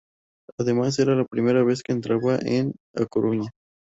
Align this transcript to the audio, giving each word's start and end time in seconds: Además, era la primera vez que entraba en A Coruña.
Además, 0.57 0.97
era 0.97 1.13
la 1.13 1.25
primera 1.27 1.63
vez 1.63 1.83
que 1.83 1.91
entraba 1.91 2.39
en 2.41 2.73
A 2.95 3.05
Coruña. 3.05 3.51